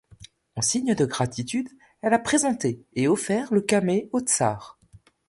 [0.55, 1.69] En signe de gratitude,
[2.01, 4.79] elle a présenté et offert le camée au Tsar.